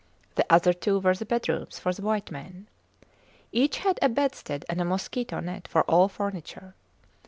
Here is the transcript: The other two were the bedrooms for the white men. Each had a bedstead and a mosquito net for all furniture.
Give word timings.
The 0.33 0.47
other 0.49 0.73
two 0.73 0.97
were 0.97 1.13
the 1.13 1.27
bedrooms 1.27 1.77
for 1.77 1.93
the 1.93 2.01
white 2.01 2.31
men. 2.31 2.67
Each 3.51 3.77
had 3.77 3.99
a 4.01 4.09
bedstead 4.09 4.65
and 4.67 4.81
a 4.81 4.83
mosquito 4.83 5.39
net 5.41 5.67
for 5.67 5.83
all 5.83 6.07
furniture. 6.07 6.73